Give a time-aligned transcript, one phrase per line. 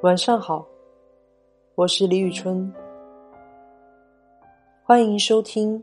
[0.00, 0.64] 晚上好，
[1.74, 2.72] 我是李宇春，
[4.84, 5.76] 欢迎收听《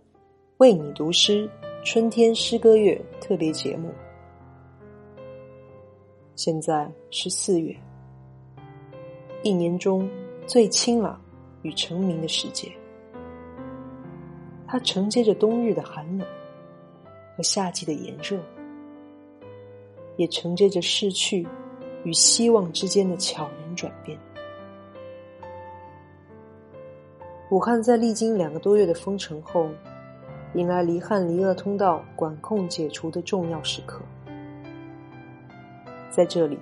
[0.55, 1.49] 为你读诗
[1.83, 3.91] 春天诗歌月》特别节目。
[6.33, 7.75] 现在是四月，
[9.43, 10.09] 一年中
[10.47, 11.21] 最清朗
[11.63, 12.71] 与澄明的时节，
[14.65, 16.25] 它承接着冬日的寒冷
[17.35, 18.39] 和夏季的炎热，
[20.15, 21.45] 也承接着逝去
[22.05, 23.75] 与希望之间的悄然。
[23.75, 24.17] 转变。
[27.49, 29.69] 武汉在历经两个多月的封城后，
[30.53, 34.01] 迎来离汉离鄂通道管控解除的重要时刻。
[36.09, 36.57] 在这里，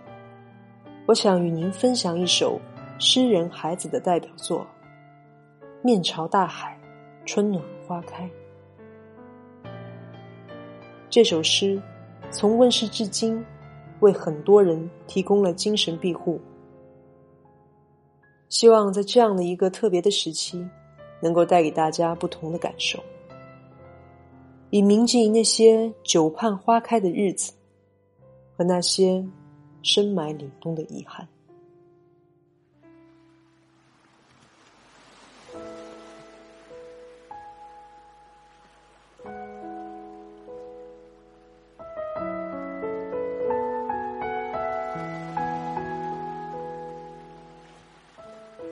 [1.06, 2.60] 我想与您分享一首
[2.98, 4.66] 诗人孩子的代表作
[5.84, 6.76] 《面朝大海，
[7.28, 8.26] 春暖花开》。
[11.12, 11.80] 这首诗
[12.32, 13.46] 从问世至今，
[14.04, 16.40] 为很多人提供了精神庇护。
[18.50, 20.64] 希望在这样的一个特别的时期，
[21.22, 23.02] 能够带给大家不同的感受，
[24.70, 27.54] 以铭记那些久盼花开的日子，
[28.58, 29.26] 和那些
[29.82, 31.26] 深埋凛冬的遗憾。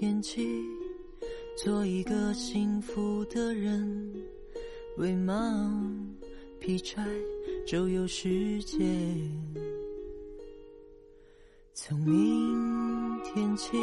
[0.00, 0.64] 天起，
[1.56, 4.14] 做一个幸福的人，
[4.96, 5.34] 喂马，
[6.60, 7.04] 劈柴，
[7.66, 8.78] 周游世界。
[11.74, 13.76] 从明天起，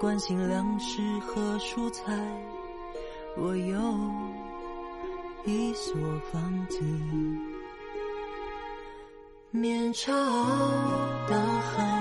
[0.00, 2.18] 关心粮食和蔬菜，
[3.36, 3.78] 我有
[5.44, 5.94] 一所
[6.32, 6.80] 房子，
[9.50, 10.14] 面朝
[11.28, 12.00] 大海。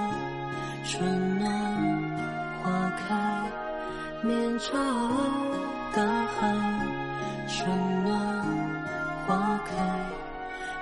[0.86, 1.93] 春暖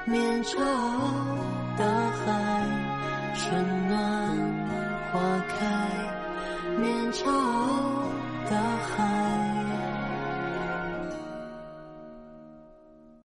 [0.05, 0.59] 面朝
[1.77, 2.27] 大海，
[3.35, 3.97] 春暖
[5.11, 5.55] 花开。
[6.77, 7.70] 面朝。